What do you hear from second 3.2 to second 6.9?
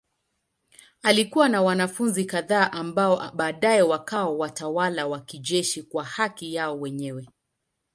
baadaye wakawa watawala wa kijeshi kwa haki yao